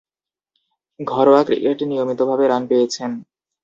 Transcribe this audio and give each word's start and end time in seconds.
ঘরোয়া 0.99 1.41
ক্রিকেটে 1.43 1.85
নিয়মিতভাবে 1.91 2.45
রান 2.47 2.63
পেয়েছেন। 2.67 3.11